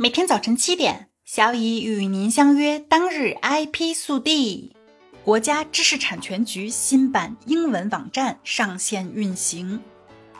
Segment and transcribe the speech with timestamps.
[0.00, 2.78] 每天早晨七点，小乙与您相约。
[2.78, 4.76] 当日 IP 速递，
[5.24, 9.80] 国家知识产权局新版英文网站上线运行。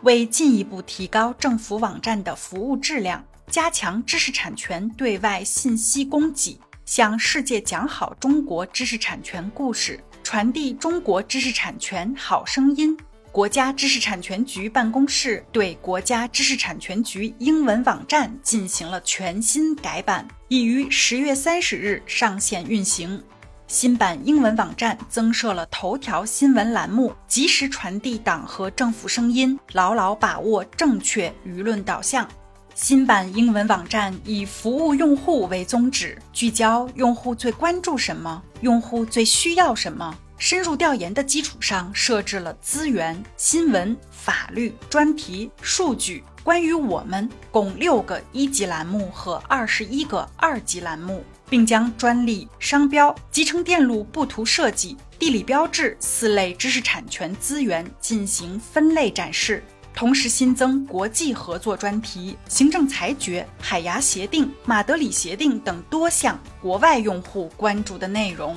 [0.05, 12.97] 为进一步提高政府网站的服务质量，加强知识产权对外信息供给，向世界讲好中国知识产权故事，传递中国知识产权好声音。
[13.39, 23.23] 国家知识产权局办公室对国家知识产权局英文网站进行了全新改版，已于十月三十日上线运行。
[23.69, 32.29] 新版英文网站增设了头条新闻栏目，及时传递党和政府声音，牢牢把握正确舆论导向。
[32.75, 40.13] 新版英文网站以服务用户为宗旨，聚焦用户最关注什么，用户最需要什么。
[40.39, 59.61] 深入调研的基础上，设置了资源、新闻、法律、专题、数据、关于我们共六个一级栏目和二十一个二级栏目，并将专利、商标、集成电路布图设计、地理标志四类知识产权资源进行分类展示，
[59.93, 68.57] 同时新增国际合作专题、行政裁决、海牙协定、马德里协定等多项国外用户关注的内容。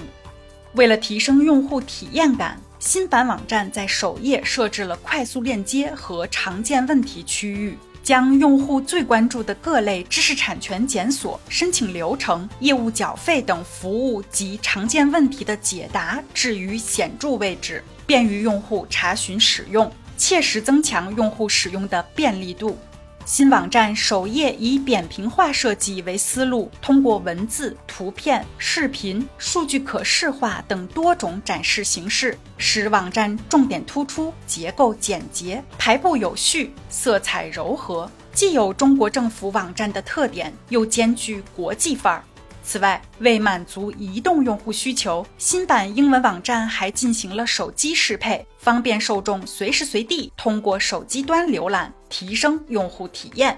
[0.73, 22.77] 为了提升用户体验感，新版网站在首页设置了快速链接和常见问题区域，将用户最关注的各类知识产权检索、申请流程、业务缴费等服务及常见问题的解答置于显著位置，便于用户查询使用，切实增强用户使用的便利度。
[23.25, 42.23] 新网站首页以扁平化设计为思路，通过文字、图片、视频、数据可视化等多种展示形式，使网站重点突出、结构简洁、排布有序、色彩柔和，既有中国政府网站的特点，又兼具国际范儿。
[42.63, 53.57] 此外，为满足移动用户需求，新版英文网站还进行了手机适配，方便受众随时随地通过手机端浏览，提升用户体验。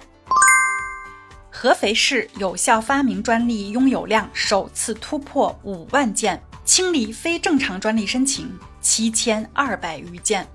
[1.51, 10.47] 合肥市有效发明专利拥有量首次突破五万件，清理非正常专利申请七千二百余件。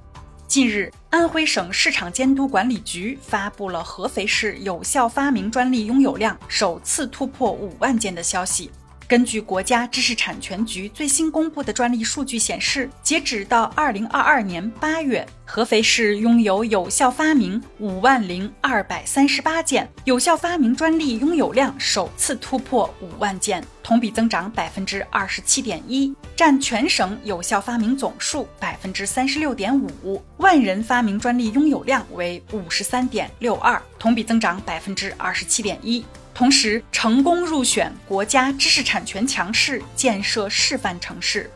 [0.48, 8.70] 近日，安徽省市场监督管理局发布了合肥市有效发明专利拥有量首次突破五万件的消息。
[9.08, 30.22] 根据国家知识产权局最新公布的专利数据显示，截止到二零二二年八月，合肥市拥有有效发明五万零二百三十八件，有效发明专利拥有量首次突破五万件，同比增长百分之二十七点一，占全省有效发明总数百分之三十六点五。
[30.36, 36.04] 万人发明专利拥有量为五十三点六二，同比增长百分之二十七点一。
[36.38, 41.50] 同时，成功入选国家知识产权强市建设示范城市。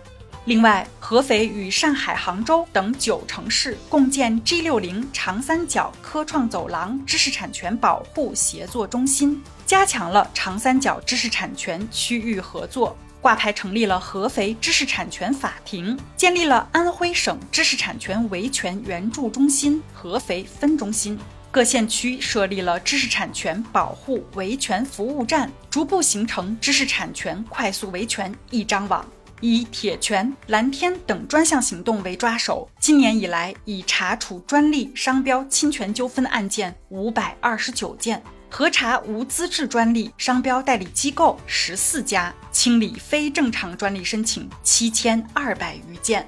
[0.47, 12.99] 另外，合肥与上海、杭州等九城市共建 G 六零长三角科创走廊知识产权保护协作中心，加强了长三角知识产权区域合作。
[13.21, 21.17] 挂牌成立了合肥知识产权法庭，建立了安徽省知识产权维权援助中心合肥分中心。
[21.53, 29.07] 各县区设立了知识产权保护维权服务站，逐步形成知识产权快速维权一张网。
[29.43, 46.27] 以铁拳、蓝天等专项行动为抓手，今年以来已查处专利、商标侵权纠纷案件五百二十九件，核查无资质专利、商标代理机构十四家，清理非正常专利申请七千二百余件。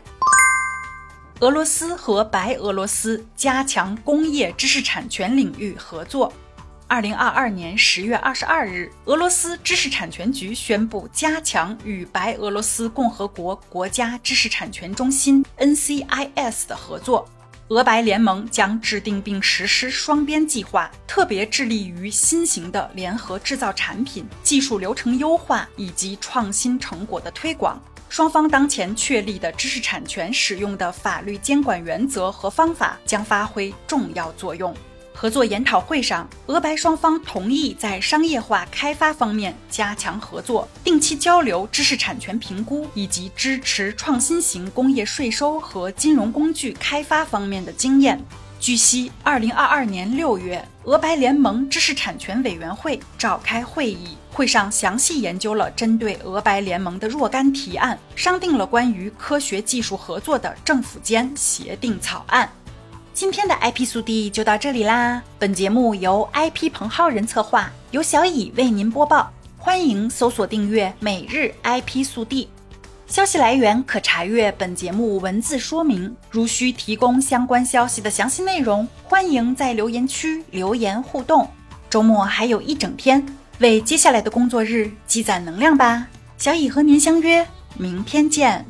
[1.40, 6.32] 俄罗斯和白俄罗斯加强工业知识产权领域合作。
[6.86, 17.28] 二零二二年十月二十二日，俄罗斯知识产权局宣布加强与白俄罗斯共和国国家知识产权中心 （NCIS） 的合作。
[17.68, 27.82] 俄白联盟将制定并实施双边计划，特别致力于新型的联合制造产品、技术流程优化以及创新成果的推广。
[28.14, 34.72] 双方当前确立的知识产权使用的法律监管原则和方法将发挥重要作用。
[35.12, 48.24] 合作研讨会上，俄白双方同意在商业化开发方面加强合作，定期交流知识产权评估以及支持创新型工业税收和金融工具开发方面的经验。
[48.60, 62.50] 据悉，二零二二年六月，俄白联盟知识产权委员会召开会议，会上详细研究了针对俄白联盟的若干提案，商定了关于科学技术合作的政府间协定草案。
[63.14, 65.22] 今天的 IP 速递就到这里啦。
[65.38, 69.32] 本节目由 IP 彭浩人策划，由小乙为您播报。
[69.56, 72.46] 欢迎搜索订阅每日 IP 速递。
[73.06, 76.14] 消息来源可查阅本节目文字说明。
[76.30, 81.48] 如需提供相关消息的详细内容，欢迎在留言区留言互动。
[81.88, 83.24] 周末还有一整天，
[83.58, 86.08] 为接下来的工作日积攒能量吧。
[86.38, 87.46] 小乙和您相约
[87.76, 88.66] 明天见。